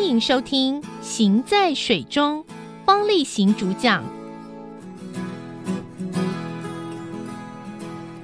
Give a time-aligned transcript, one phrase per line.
[0.00, 2.42] 欢迎收听《行在水中》，
[2.86, 4.02] 方力行主讲。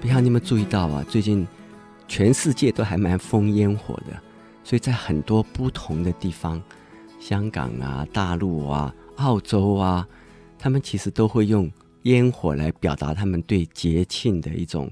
[0.00, 1.46] 不要你们注意到啊，最近
[2.08, 4.18] 全世界都还蛮疯烟火的，
[4.64, 6.62] 所以在很多不同的地方，
[7.20, 10.08] 香港啊、大陆啊、澳洲啊，
[10.58, 11.70] 他们其实都会用
[12.04, 14.90] 烟火来表达他们对节庆的一种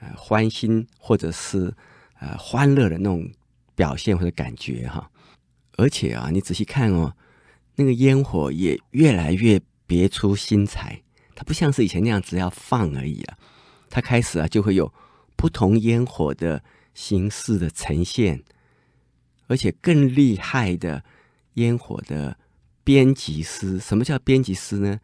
[0.00, 1.72] 呃欢欣或者是
[2.18, 3.30] 呃欢乐的那种
[3.76, 5.08] 表现或者感觉哈。
[5.76, 7.14] 而且啊，你仔细看哦，
[7.76, 11.02] 那个烟火也越来越别出心裁，
[11.34, 13.38] 它不像是以前那样子要放而已啊。
[13.88, 14.92] 它开始啊，就会有
[15.36, 16.62] 不同烟火的
[16.94, 18.42] 形式的呈现，
[19.46, 21.04] 而且更厉害的
[21.54, 22.36] 烟火的
[22.82, 23.78] 编辑师。
[23.78, 24.98] 什么叫编辑师呢？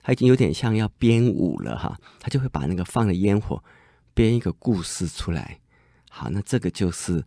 [0.00, 3.62] 他已经有点像要编舞了哈，他就会把那个放的烟火
[4.14, 5.58] 编一个故事出来。
[6.08, 7.24] 好，那这个就是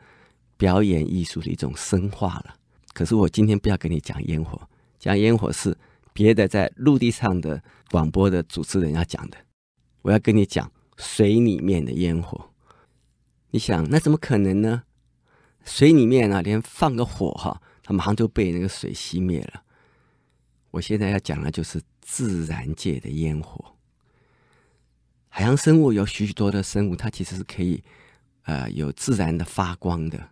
[0.57, 2.55] 表演艺术的一种深化了。
[2.93, 4.61] 可是我今天不要跟你讲烟火，
[4.99, 5.77] 讲烟火是
[6.13, 9.37] 别的在陆地上的广播的主持人要讲的，
[10.01, 10.71] 我要跟你讲。
[10.97, 12.51] 水里面的烟火，
[13.49, 14.83] 你想那怎么可能呢？
[15.65, 19.63] 水里面啊，连放个火哈，它马上就被那个水熄灭了。
[20.69, 23.73] 我现在要讲的就是自然界的烟火。
[25.29, 27.83] 海洋生物有许许多多的生物，它其实是可以
[28.43, 30.29] 呃有自然的发光的。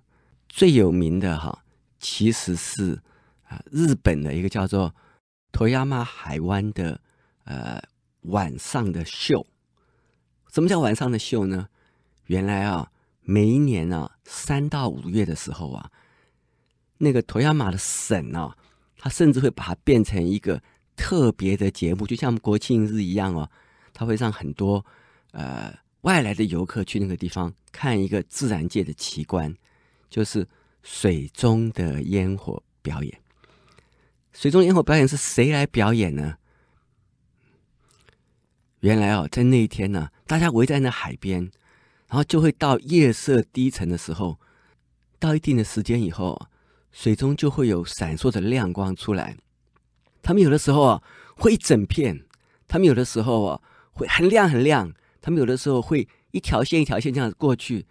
[0.47, 1.63] 最有名的哈，
[1.99, 3.01] 其实是
[3.43, 4.93] 啊、日本的一个叫做
[5.51, 6.99] 托亚马海湾的
[7.45, 7.81] 呃
[8.21, 9.45] 晚上的秀。
[10.53, 11.67] 什么叫晚上的秀呢？
[12.25, 12.91] 原来啊，
[13.21, 15.91] 每一年啊，三到五月的时候啊，
[16.97, 18.55] 那个托亚马的省啊，
[18.97, 20.61] 他甚至会把它变成一个
[20.95, 23.49] 特别的节目，就像国庆日一样哦。
[23.93, 24.85] 他会让很多
[25.31, 29.53] 呃外来的游客去那个地方看一个自然界的奇观，
[30.09, 30.47] 就是
[30.91, 33.21] 水中的烟火表演。
[34.33, 36.37] 水中烟火表演是谁来表演呢？
[38.79, 41.43] 原来哦，在那一天呢，大家围在那海边，
[42.07, 44.39] 然后就会到夜色低沉的时候，
[45.19, 46.49] 到一定的时间以后，
[46.91, 49.37] 水中就会有闪烁的亮光出来。
[50.23, 51.03] 他们有的时候啊，
[51.37, 52.25] 会一整片；
[52.67, 53.61] 他们有的时候啊，
[53.91, 54.89] 会很亮很亮；
[55.21, 57.85] 他们有的时候会一条线一条线这样过去。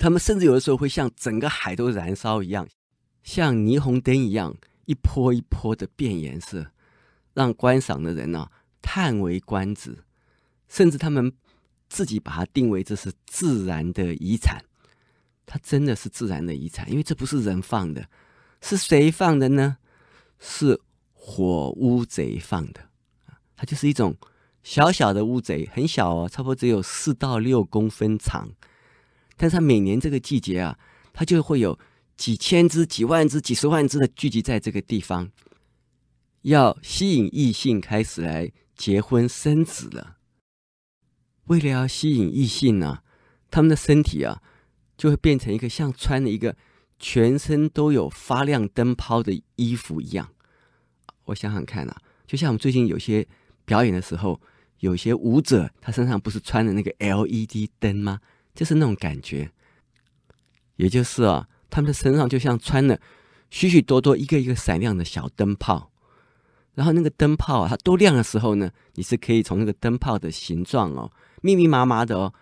[0.00, 2.66] 他们甚至有的时候会像整个海都燃烧一样，
[3.22, 4.56] 像霓虹灯一样，
[4.86, 6.72] 一波一波的变颜色，
[7.34, 8.48] 让观赏的人呢、
[8.80, 9.98] 叹为观止，
[10.68, 11.30] 甚至他们
[11.90, 14.64] 自己把它定为这是自然的遗产。
[15.44, 18.08] 它真的是自然的遗产，因为这不是人放的，
[18.62, 19.76] 是谁放的呢？
[20.38, 20.80] 是
[21.12, 22.80] 火乌贼放的。
[23.54, 24.16] 它就是一种
[24.62, 28.48] 小小的乌贼，很小哦，差不多只有四到六公分长。
[29.40, 30.78] 但是它每年这个季节啊，
[31.14, 31.78] 它就会有
[32.18, 35.30] 几千只、几万只、几十万只的聚集在这个地方，
[36.42, 38.52] 要吸引异性开始来。
[38.76, 40.16] 结婚生子了，
[41.48, 43.00] 为了要吸引异性呢、
[43.50, 44.40] 他们的身体啊，
[44.96, 46.56] 就会变成一个像穿了一个
[46.98, 50.30] 全身都有发亮灯泡的衣服一样。
[51.26, 53.28] 我想想看啊，就像我们最近有些
[53.66, 54.40] 表演的时候，
[54.78, 58.20] 有些舞者他身上不是穿的那个 LED 灯吗？
[58.54, 59.50] 就是那种感觉。
[60.76, 62.98] 也就是啊，他们的身上就像穿了
[63.50, 65.92] 许许多多一个一个闪亮的小灯泡。
[66.74, 71.10] 然后那个灯泡啊，它都亮的时候呢，你是可以从那个灯泡的形状哦，
[71.42, 72.32] 密密麻麻的哦，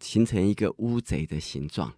[0.00, 1.94] 形成一个乌贼的形状。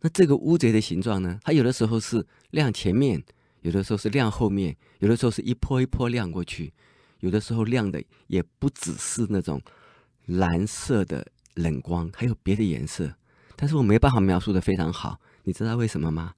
[0.00, 3.24] 那这个乌贼的形状呢，它有的时候是亮前面，
[3.62, 6.74] 有的时候是亮后面，有的时候是一波一波亮过去，
[7.20, 9.62] 有的时候亮的也不只是那种
[10.26, 13.12] 蓝色的冷光，还有别的颜色。
[13.56, 16.34] 但是我没办法描述的非常好，你知道为什么吗？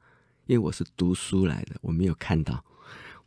[0.47, 2.65] 因为我是读书来的，我没有看到。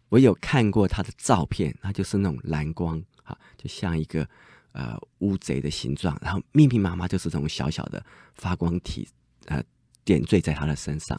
[0.10, 4.28] 我有看过他的照片，它就是那种蓝光，哈，就像一个
[4.74, 8.04] 呃乌贼的形状，然后密密麻麻就是这种小小的
[8.36, 9.08] 发光体，
[9.46, 9.64] 呃，
[10.04, 11.18] 点缀在他的身上。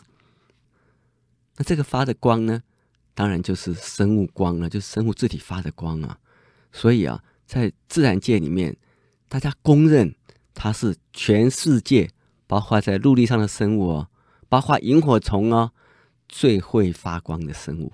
[1.57, 2.63] 那这个发的光呢，
[3.15, 6.19] 当然就是生物光了，就是生物自体发的光啊。
[6.73, 8.77] 所以啊，在自然界里面，
[9.29, 10.15] 大家公认
[10.55, 12.11] 它是全世界，
[12.47, 14.09] 包括在陆地上的生物哦，
[14.49, 15.73] 包括萤火虫哦，
[16.29, 17.93] 最会发光的生物。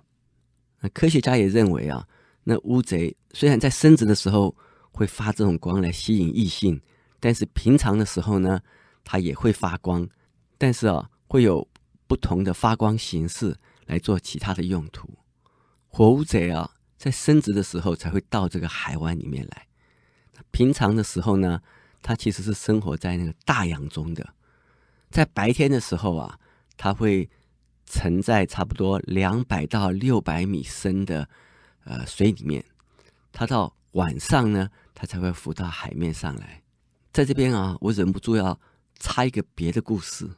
[0.80, 2.06] 那科学家也认为啊，
[2.44, 4.54] 那乌贼虽然在生殖的时候
[4.90, 6.80] 会发这种光来吸引异性，
[7.20, 8.60] 但是平常的时候呢，
[9.04, 10.08] 它也会发光，
[10.56, 11.66] 但是啊，会有
[12.06, 13.56] 不同的发光形式
[13.86, 15.08] 来做其他的用途。
[15.88, 19.66] 活乌贼啊，在生殖的时候才会到这个海湾里面来，
[20.50, 21.60] 平常的时候呢，
[22.02, 24.34] 它其实是生活在那个大洋中的，
[25.10, 26.38] 在白天的时候啊，
[26.76, 27.28] 它会
[27.86, 31.28] 沉在差不多两百到六百米深的
[31.84, 32.64] 呃水里面，
[33.32, 36.62] 它到晚上呢，它才会浮到海面上来。
[37.12, 38.60] 在这边啊，我忍不住要
[38.98, 40.28] 插一个别的故事，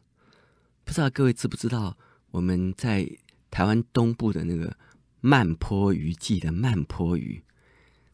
[0.84, 1.96] 不知道各位知不知道，
[2.30, 3.08] 我们在
[3.50, 4.74] 台湾东部的那个
[5.20, 7.42] 慢坡鱼季的慢坡鱼，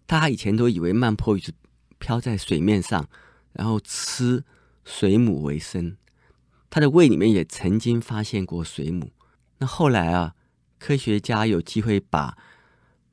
[0.07, 1.53] 大家以前都以为慢坡鱼是
[1.99, 3.09] 漂在水面上，
[3.57, 4.45] 然后吃
[4.85, 5.97] 水母为生。
[6.69, 9.11] 它的胃里面也曾经发现过水母。
[9.59, 10.35] 那后来啊，
[10.79, 12.37] 科学家有机会把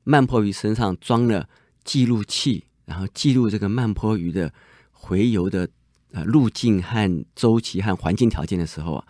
[0.02, 1.48] 曼波鱼身上装了
[1.82, 4.52] 记录器，然后记录这个曼波鱼的
[4.92, 5.68] 回游的
[6.12, 9.06] 呃路径和周期和环境条件的时候啊，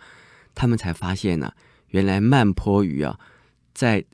[0.53, 1.51] 他们才发现呢、
[1.89, 3.19] 原来曼波鱼啊，
[3.73, 4.05] 在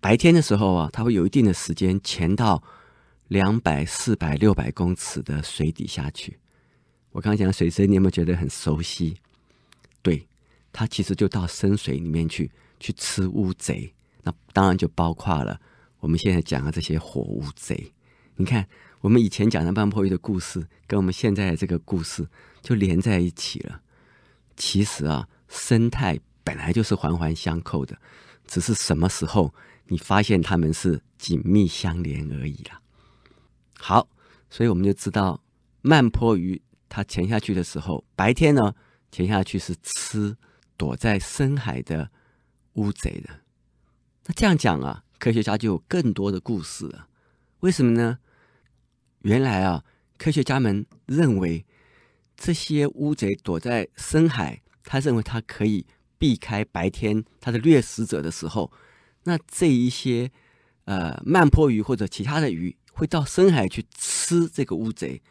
[0.00, 2.62] 白天的时候啊，它会有一定的时间潜到
[3.28, 6.38] 两百、四百、六百公尺的水底下去。
[7.16, 9.16] 我刚刚讲的水深，你有没有觉得很熟悉？
[10.02, 10.28] 对，
[10.70, 12.50] 它其实就到深水里面去。
[12.78, 13.90] 去吃乌贼，
[14.22, 15.58] 那当然就包括了
[15.98, 17.90] 我们现在讲的这些活乌贼。
[18.34, 18.68] 你看，
[19.00, 22.28] 我们以前讲的曼波鱼的故事，跟我们现在的这个故事
[22.60, 23.80] 就连在一起了。
[24.56, 27.96] 其实啊，生态本来就是环环相扣的，
[28.46, 29.54] 只是什么时候
[29.86, 32.78] 你发现它们是紧密相连而已啦。
[33.78, 34.06] 好，
[34.50, 35.42] 所以我们就知道
[35.80, 38.74] 曼波鱼它潜下去的时候，白天呢
[39.10, 40.36] 潜下去是吃
[40.76, 42.10] 躲在深海的。
[42.76, 43.40] 乌贼的，
[44.26, 47.08] 那这样讲啊，科学家就有更多的故事了。
[47.60, 48.18] 为什么呢？
[49.20, 49.82] 原来啊，
[50.18, 51.64] 科学家们认为
[52.36, 55.86] 这些乌贼躲在深海，他认为他可以
[56.18, 58.70] 避开白天他的掠食者的时候，
[59.24, 60.30] 那这一些
[60.84, 65.22] 呃曼波鱼或者其他的鱼会到深海去吃这个乌贼，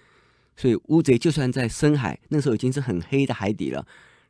[0.55, 3.85] 所以乌贼就算在深海，那时候已经是很黑的海底了。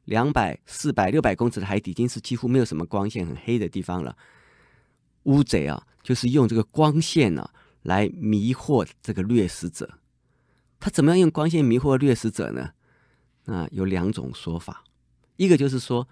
[0.06, 4.16] 两百、四百、六百公尺的海底，已经是几乎没有什么光线、很黑的地方了。
[5.24, 7.50] 乌贼啊，就是用这个光线呢、
[7.82, 9.90] 来迷惑这个掠食者。
[10.80, 12.70] 他怎么样用光线迷惑掠食者呢？
[13.46, 14.84] 那有两种说法。
[15.38, 16.08] 一个就是说，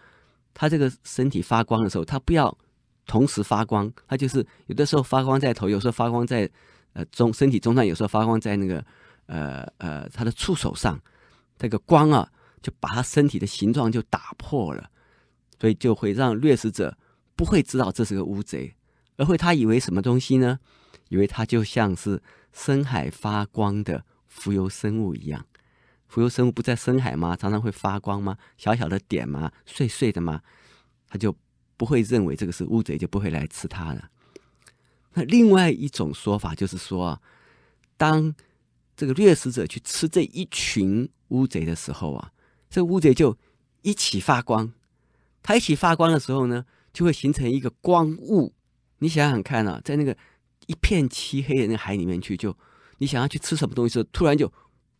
[0.56, 2.58] 他这个身体发光的时候，他不要
[3.06, 6.50] 同时发光，他就是有的时候发光在头，有时候发光在
[6.94, 8.84] 呃中身体中段，有时候发光在那个
[9.28, 11.02] 呃呃他的触手上。
[11.58, 12.30] 这个光啊。
[12.64, 14.90] 就把他身体的形状就打破了，
[15.60, 16.98] 所以就会让掠食者
[17.36, 18.74] 不会知道这是个乌贼，
[19.18, 20.62] 而会他以为什么东西呢？
[21.10, 22.24] 以为它就像是
[22.54, 25.46] 深海发光的浮游生物一样。
[26.08, 27.36] 浮游生物不在深海吗？
[27.36, 28.38] 常常会发光吗？
[28.56, 29.52] 小小的点吗？
[29.66, 30.42] 碎碎的吗？
[31.10, 31.36] 他就
[31.76, 34.10] 不会认为这个是乌贼，就不会来吃它了。
[35.16, 37.22] 那另外一种说法就是说，
[37.98, 38.34] 当
[38.96, 42.32] 这个掠食者去吃这一群乌贼的时候啊。
[42.70, 43.38] 这乌贼就
[43.82, 44.74] 一起发光，
[45.42, 48.54] 它一起发光的时候呢，就会形成一个光雾。
[48.98, 50.18] 你想想看啊，在那个
[50.66, 52.58] 一片漆黑的那个海里面去，就
[52.98, 54.52] 你想要去吃什么东西时候，突然就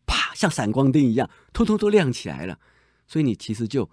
[0.06, 2.58] 啪，像闪光灯一样，通通都亮起来了。
[3.08, 3.90] 所以你其实就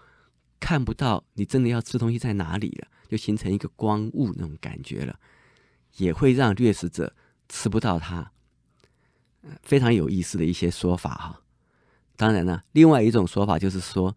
[0.60, 5.20] 看不到你真的要吃东西在哪里了，就形成一个光雾那种感觉了，
[5.98, 7.16] 也会让掠食者
[7.50, 8.32] 吃不到它。
[9.64, 11.42] 非常有意思的一些说法哈。
[12.16, 14.16] 当然了，另外一种说法就是说，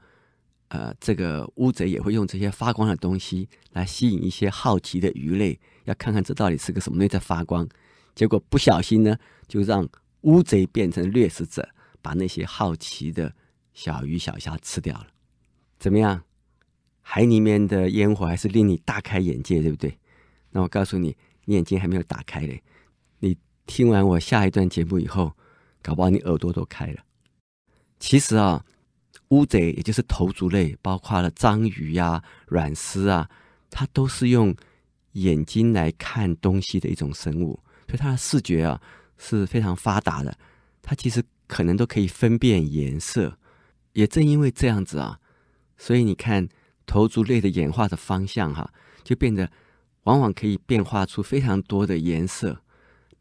[0.69, 7.69] 呃，这个乌贼也会用这些发光的东西来吸引一些好奇的鱼类，要看看这到底是个什么东西在发光。
[8.15, 9.17] 结果不小心呢，
[9.49, 9.89] 就让
[10.23, 11.69] 乌贼变成掠食者，
[12.03, 13.35] 把那些好奇的
[13.73, 15.07] 小鱼小虾吃掉了。
[15.79, 16.23] 怎么样？
[17.01, 19.99] 海里面的烟火还是令你大开眼界，对不对？
[20.51, 22.63] 那我告诉你，你眼睛还没有打开嘞。
[23.67, 25.33] 听完我下一段节目以后，
[25.83, 27.03] 搞不好你耳朵都开了。
[27.99, 28.65] 其实啊，
[29.29, 33.29] 乌贼也就是头足类，包括了章鱼呀、软丝啊，
[33.71, 34.55] 它都是用
[35.13, 38.81] 眼睛来看东西的一种生物，所以它的视觉啊
[39.17, 40.37] 是非常发达的。
[40.83, 43.39] 它其实可能都可以分辨颜色。
[43.95, 45.19] 也正因为这样子啊，
[45.79, 46.49] 所以你看
[46.85, 48.71] 头足类的演化的方向哈、
[49.03, 49.51] 就变得
[50.03, 52.61] 往往可以变化出非常多的颜色。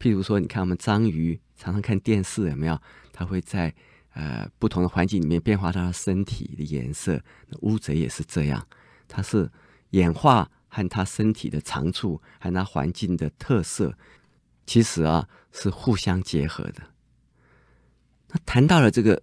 [0.04, 2.78] 譬如说，你看我们章鱼，常常看电视有没有？
[3.10, 3.74] 它会在
[4.12, 7.22] 呃，不同的环境里面变化它的身体的颜色，
[7.62, 8.68] 乌贼也是这样，
[9.08, 9.50] 它是
[9.92, 13.96] 演化和它身体的长处和它环境的特色，
[14.66, 16.82] 其实啊是互相结合的。
[18.28, 19.22] 那谈到了这个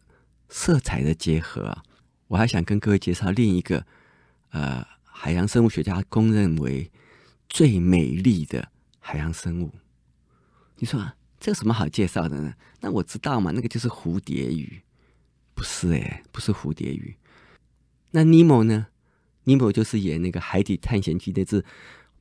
[0.49, 1.83] 色彩的结合啊，
[2.25, 3.85] 我还想跟各位介绍另一个
[4.49, 6.91] 呃海洋生物学家公认为
[7.47, 9.71] 最美丽的海洋生物。
[10.81, 11.15] 你说啊？
[11.39, 12.55] 这有什么好介绍的呢？
[12.79, 14.81] 那我知道嘛，那个就是蝴蝶鱼，
[15.53, 17.15] 不是诶，不是蝴蝶鱼。
[18.09, 18.87] 那尼莫呢？
[19.43, 21.63] 尼莫就是演那个《海底探险记》那只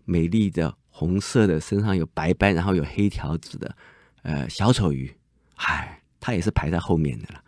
[0.05, 3.75] 美丽的红色的，身上有白斑，然后有黑条子的，
[4.23, 5.15] 呃，小丑鱼。
[5.55, 7.43] 嗨，它也是排在后面的了。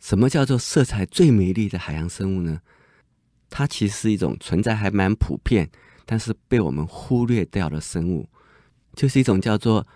[0.00, 2.62] 什么叫做色彩最美丽的海洋生物呢？
[3.50, 5.70] 它其实是一种存在还蛮普遍，
[6.06, 8.30] 但是被我们忽略掉的生物，
[8.94, 9.86] 就是一种叫做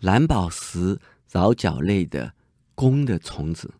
[0.00, 2.34] 蓝宝石桡脚类的
[2.74, 3.74] 公的虫子。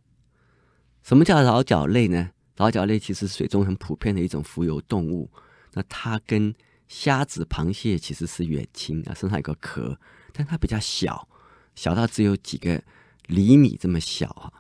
[1.03, 2.31] 什么叫桡脚类呢？
[2.57, 5.31] 桡脚类其实水中很普遍的一种浮游动物。
[5.73, 6.55] 那它跟
[6.87, 9.99] 虾子、螃蟹其实是远亲啊，身上有个壳，
[10.33, 11.27] 但它比较小，
[11.75, 12.83] 小到只有几个
[13.27, 14.53] 厘米这么小啊。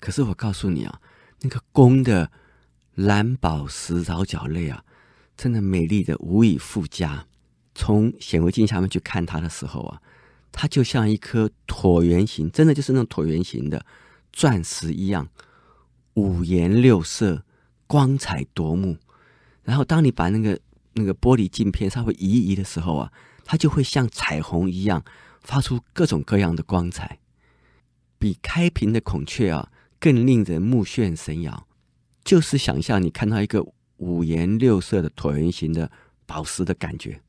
[0.00, 1.00] 可是我告诉你啊，
[1.40, 2.30] 那个公的
[2.94, 4.84] 蓝宝石桡脚类啊，
[5.36, 7.26] 真的美丽的无以复加。
[7.78, 10.02] 从显微镜下面去看它的时候啊，
[10.50, 13.86] 它就像一颗椭圆形，真的就是那种椭圆形的
[14.32, 15.28] 钻石一样。
[16.14, 17.44] 五颜六色，
[17.86, 18.98] 光彩夺目。
[19.62, 20.58] 然后，当你把那个
[20.94, 23.12] 那个玻璃镜片稍微移一移的时候啊，
[23.44, 25.04] 它就会像彩虹一样，
[25.42, 27.20] 发出各种各样的光彩。
[28.18, 29.70] 比开屏的孔雀啊，
[30.00, 31.68] 更令人目眩神摇。
[32.24, 33.64] 就是想象你看到一个
[33.98, 35.88] 五颜六色的椭圆形的
[36.26, 37.20] 宝石的感觉，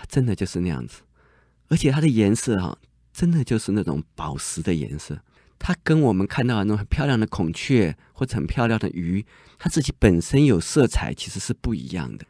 [0.00, 1.02] 它真的就是那样子。
[1.68, 2.78] 而且它的颜色啊，
[3.12, 5.20] 真的就是那种宝石的颜色。
[5.58, 9.26] 它跟我们看到的那种很漂亮的孔雀或者很漂亮的鱼，
[9.58, 12.24] 它自己本身有色彩，其实是不一样的。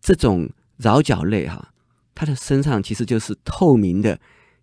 [0.00, 1.74] 这种桡脚类哈、
[2.14, 4.18] 它的身上其实就是透明的，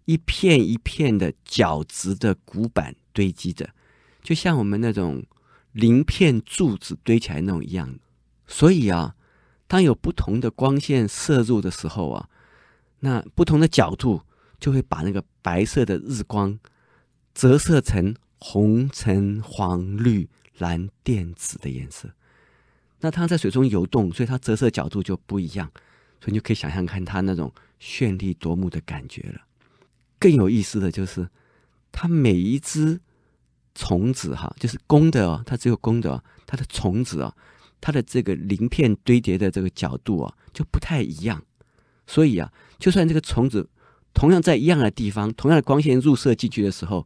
[0.06, 3.70] 一片一片的角质的骨板堆积着，
[4.24, 5.24] 就像我们那种
[5.74, 8.00] 鳞片柱子堆起来那种一样。
[8.48, 9.16] 所以啊，
[9.68, 12.28] 当有不同的光线射入的时候啊，
[13.00, 14.22] 那不同的角度
[14.60, 16.60] 就会把那个白色的日光。
[17.36, 20.28] 折射成红、橙、黄、绿、
[20.58, 22.10] 蓝、靛、紫的颜色。
[23.00, 25.72] 那它在水中游动，所以它折射角度就不一样，
[26.20, 29.40] 所以你就可以想象看它那种绚丽夺目的感觉了。
[30.20, 31.30] 更有意思的就是，
[31.94, 33.00] 它每一只
[33.74, 37.34] 虫子哈，就是公的哦，它只有公的哦，它的虫子啊，
[37.80, 41.42] 它的这个鳞片堆叠的这个角度啊，就不太一样。
[42.06, 43.70] 所以啊，就算这个虫子
[44.14, 47.06] 同样在一样的地方，同样的光线入射进去的时候，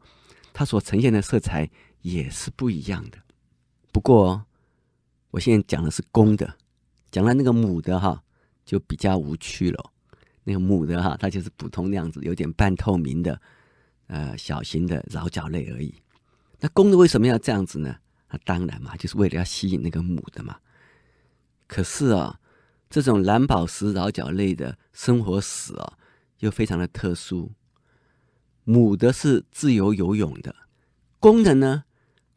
[0.53, 1.69] 它所呈现的色彩
[2.01, 3.17] 也是不一样的。
[3.91, 4.45] 不过，
[5.31, 6.55] 我现在讲的是公的，
[7.11, 8.23] 讲了那个母的哈，
[8.63, 9.91] 就比较无趣了。
[10.43, 13.39] 那个母的哈，它就是普通那样子，有点半透明的，
[14.07, 15.93] 呃，小型的桡脚类而已。
[16.59, 17.95] 那公的为什么要这样子呢？
[18.29, 20.57] 那当然嘛，就是为了要吸引那个母的嘛。
[21.67, 22.39] 可是啊，
[22.93, 25.97] 这种蓝宝石桡脚类的生活史啊，
[26.41, 27.51] 又非常的特殊。
[28.65, 30.55] 母的是自由游泳的，
[31.19, 31.85] 公的呢？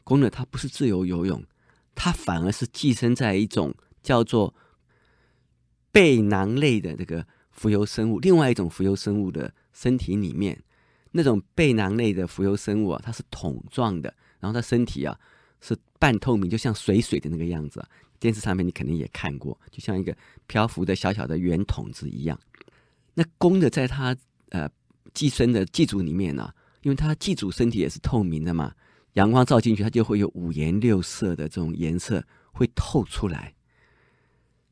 [0.03, 1.45] 公的它不是自由游泳，
[1.95, 4.55] 它反而是寄生在一种叫做
[5.93, 10.65] 背囊类的这个浮游生物，另外一种浮游生物的身体里面。
[11.11, 15.21] 那种背囊类的浮游生物啊，它是桶状的，然后它身体啊
[15.61, 17.87] 是半透明，就像水水的那个样子。
[18.19, 22.39] 电视上面你肯定也看过，就像一个漂浮的小小的圆筒子一样。
[23.15, 24.17] 那公的在它
[24.51, 24.69] 呃。
[25.15, 28.75] 寄生的寄主里面呢、因为它寄主身体也是透明的嘛，
[29.15, 33.55] 阳光照进去，它就会有五颜六色的这种颜色会透出来。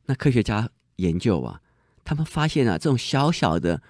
[0.04, 1.62] 那科学家研究啊，
[2.04, 3.82] 他们发现啊，这种小小的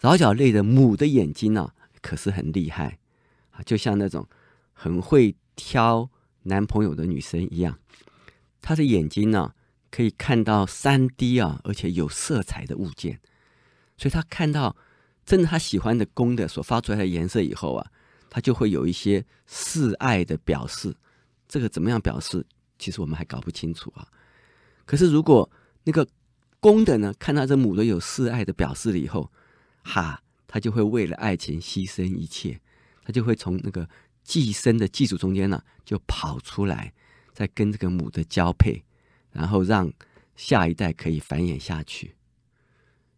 [0.00, 1.72] 桡脚类的母的眼睛啊，
[2.02, 2.98] 可是很厉害
[3.52, 4.26] 啊，就像那种
[4.72, 6.10] 很会挑
[6.42, 7.78] 男朋友的女生一样，
[8.64, 9.52] 他的眼睛呢、
[9.90, 13.20] 可以看到三 D 啊，而且有色彩的物件，
[13.98, 14.74] 所以他看到。
[15.26, 17.90] 真的他喜欢的公的所发出来的颜色以后啊，
[18.28, 20.94] 他就会有一些示爱的表示。
[21.48, 22.46] 这个怎么样表示？
[22.78, 24.06] 其实我们还搞不清楚啊。
[24.84, 25.50] 可是如果
[25.84, 26.06] 那个
[26.60, 29.32] 公的呢，看到这母的有示爱的表示了以后，
[29.82, 32.60] 哈，他就会为了爱情牺牲一切，
[33.02, 33.88] 他就会从那个
[34.22, 36.92] 寄生的寄主中间呢、就跑出来，
[37.34, 38.82] 再跟这个母的交配，
[39.32, 39.92] 然后让
[40.34, 42.14] 下一代可以繁衍下去。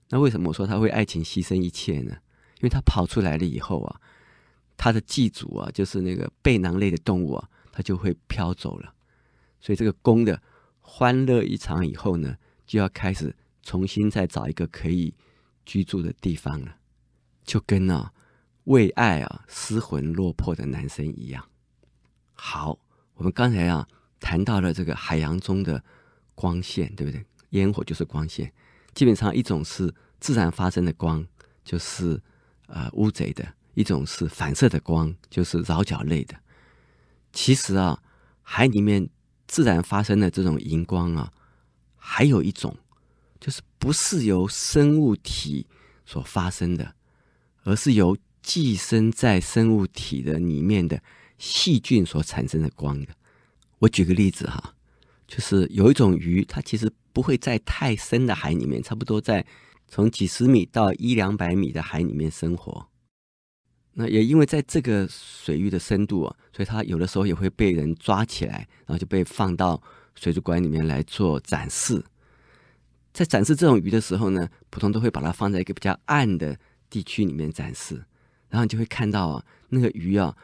[0.09, 2.17] 那为什么我说他为爱情牺牲一切呢？
[2.57, 4.01] 因为他跑出来了以后啊，
[4.77, 8.95] 他的寄主啊，就是那个背囊类的动物啊，他就会飘走了。
[9.61, 10.41] 所以这个公的
[10.81, 15.13] 欢乐一场以后呢，就要开始重新再找一个可以
[15.67, 16.77] 居住的地方了，
[17.45, 18.13] 就跟啊
[18.65, 21.47] 为爱啊失魂落魄的男生一样。
[22.33, 22.79] 好，
[23.15, 23.87] 我们刚才啊
[24.21, 25.83] 谈到了这个海洋中的
[26.35, 27.25] 光线，对不对？
[27.51, 28.53] 烟火就是光线。
[28.95, 31.27] 基本上一种是自然发生的光，
[31.65, 32.21] 就是
[32.67, 33.45] 呃乌贼的；
[33.75, 36.35] 一种是反射的光，就是桡脚类的。
[37.33, 38.03] 其实啊，
[38.43, 39.09] 海里面
[39.47, 41.33] 自然发生的这种荧光啊，
[41.97, 42.77] 还有一种，
[43.39, 45.67] 就是不是由生物体
[46.05, 46.95] 所发生的，
[47.65, 51.03] 而是由寄生在生物体的里面的
[51.39, 53.15] 细菌所产生的光的。
[53.79, 54.75] 我举个例子哈，
[55.27, 59.45] 就是有一种鱼，它其实不会在太深的海里面，差不多在
[59.87, 62.89] 从几十米到一两百米的海里面生活。
[63.99, 69.83] 那也因为在这个水域的深度啊，所以它有的时候也会被人抓起来，然后就被放到
[70.15, 72.05] 水族馆里面来做展示。
[73.13, 76.59] 在展示这种鱼的时候呢，普通都会把它放在一个比较暗的
[76.91, 77.95] 地区里面展示，
[78.51, 80.37] 然后你就会看到啊，那个鱼啊，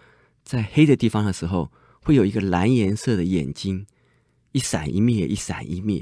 [0.43, 1.71] 在黑的地方的时候，
[2.03, 3.87] 会有一个蓝颜色的眼睛，
[4.53, 6.01] 一闪一灭，一闪一灭。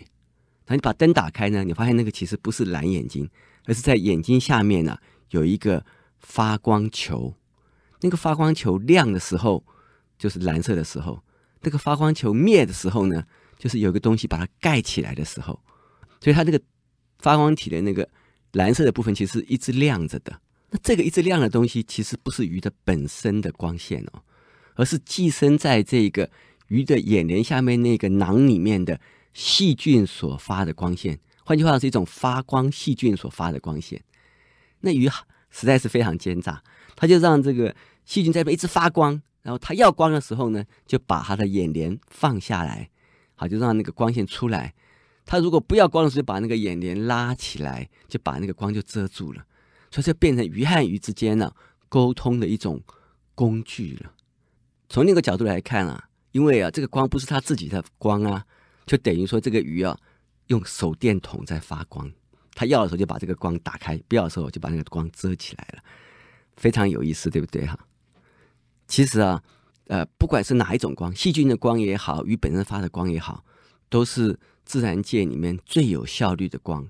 [0.67, 3.29] 然后你把灯打开呢，你发现那个其实不是蓝眼睛，
[3.67, 4.99] 而是在眼睛下面呢，
[5.31, 5.85] 有一个
[6.19, 7.35] 发光球。
[8.01, 9.65] 那个发光球亮的时候，
[10.19, 11.23] 就是蓝色的时候；
[11.61, 13.25] 那个发光球灭的时候呢，
[13.59, 15.61] 就是有个东西把它盖起来的时候。
[16.21, 16.61] 所以它那个
[17.19, 18.09] 发光体的那个
[18.53, 20.41] 蓝色的部分，其实一直亮着的。
[20.71, 24.23] 那这个一直亮的东西，其实不是鱼的本身的光线哦，
[24.81, 26.31] 而是寄生在这个
[26.69, 29.01] 鱼的眼帘下面那个囊里面的
[29.35, 31.21] 细菌所发的光线。
[31.45, 34.03] 换句话说，是一种发光细菌所发的光线。
[34.81, 35.09] 那鱼
[35.51, 36.63] 实在是非常奸诈，
[36.97, 37.75] 它就让这个。
[38.07, 42.91] 细菌在那一直发光，然后它要光的时候呢，就把它的眼帘放下来，
[43.37, 44.75] 好，就让那个光线出来。
[45.25, 49.45] 它如果不要光的时候，就把那个眼帘拉起来，就把那个光就遮住了。
[49.93, 51.53] 所以就变成鱼和鱼之间呢、
[51.89, 52.83] 沟通的一种
[53.37, 54.13] 工具了。
[54.91, 58.45] 从那个角度来看啊，因为啊这个光不是它自己的光啊，
[58.87, 59.97] 就等于说这个鱼啊
[60.49, 62.11] 用手电筒在发光。
[62.57, 65.83] 它要的时候就把这个光打开，不要的时候就把那个光遮起来了，
[66.57, 67.79] 非常有意思，对不对哈？
[68.89, 69.41] 其实啊，
[69.87, 73.45] 呃，不管是哪一种光，细菌的光也好，鱼本身发的光也好，
[73.89, 76.85] 都是自然界里面最有效率的光。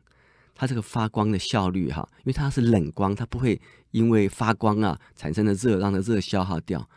[0.54, 3.60] 它这个发光的效率哈，因为它是冷光，它不会
[3.90, 6.88] 因为发光啊产生的热让它热消耗掉，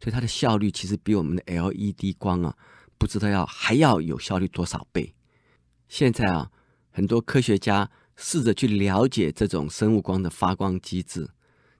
[0.00, 2.56] 所以它的效率其实比我们的 LED 光啊，
[2.98, 5.14] 不知道要还要有效率多少倍。
[5.88, 6.50] 现在啊，
[6.90, 11.30] 很多科学家试着去了解这种生物光的发光机制，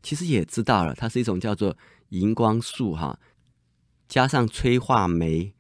[0.03, 1.77] 其实也知道了，它是一种叫做。
[2.11, 3.21] 荧光素哈，
[4.09, 5.53] 加上催化酶，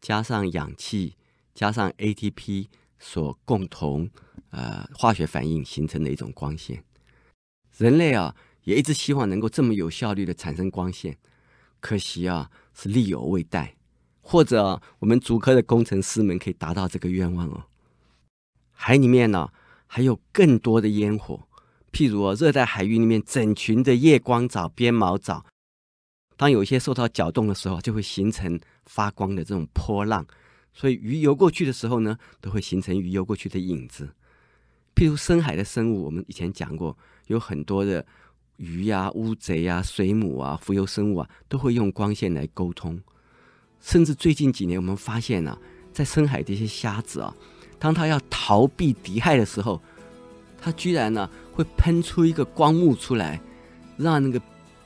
[0.00, 1.18] 加上氧气，
[1.54, 2.68] 加上 ATP
[2.98, 4.08] 所共同
[4.48, 6.82] 呃化学反应形成的一种光线。
[7.76, 11.18] 人类啊也一直希望能够这么有效率的产生光线，
[11.80, 13.74] 可惜啊是力有未逮，
[14.20, 17.64] 或者、我们竹科的工程师们可以达到这个愿望哦。
[18.72, 19.48] 海里面呢、
[19.86, 21.48] 还有更多的烟火，
[21.92, 25.44] 譬如热带海域里面整群的夜光藻、鞭毛藻。
[26.36, 30.26] 当有一些受到搅动的时候，就会形成发光的这种波浪，
[30.72, 34.14] 所以鱼游过去的时候呢，都会形成鱼游过去的影子。
[34.94, 38.06] 譬如深海的生物，我们以前讲过，有很多的
[38.60, 43.00] 鱼呀、乌贼呀、水母啊、浮游生物啊，都会用光线来沟通。
[43.80, 45.56] 甚至最近几年，我们发现啊，
[45.94, 47.34] 在深海这些虾子啊，
[47.78, 49.80] 当它要逃避敌害的时候，
[50.60, 53.40] 它居然呢会喷出一个光幕出来，
[53.96, 54.38] 让那个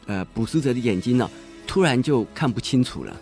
[0.07, 1.29] 呃捕食者的眼睛呢。
[1.67, 3.21] 突然就看不清楚了，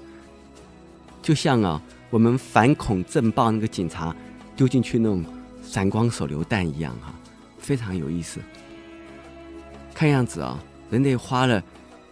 [1.23, 4.15] 就像啊，我们反恐震爆那个警察
[4.55, 5.25] 丢进去那种
[5.63, 7.15] 闪光手榴弹一样哈，
[7.57, 8.41] 非常有意思。
[9.95, 10.59] 看样子啊，
[10.91, 11.63] 人类花了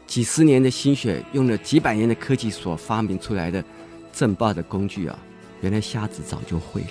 [0.07, 3.63] 几十年的心血，用了几百年的科技所发明出来的
[4.13, 5.19] 震爆的工具啊，
[5.61, 6.89] 原来瞎子早就会了。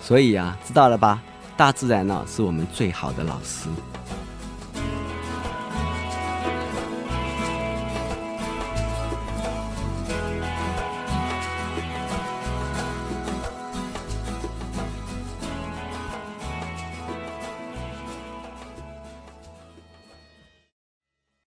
[0.00, 1.22] 所以啊，知道了吧？
[1.56, 3.68] 大自然呢，是我们最好的老师。